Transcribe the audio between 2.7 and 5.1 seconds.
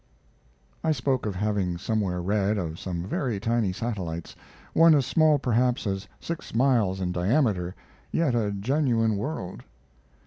some very tiny satellites, one as